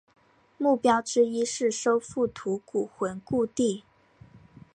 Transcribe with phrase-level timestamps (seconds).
[0.57, 3.83] 目标之一是收复吐谷浑故地。